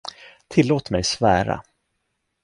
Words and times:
Tillåt 0.47 0.89
mig 0.89 1.03
svära! 1.03 1.63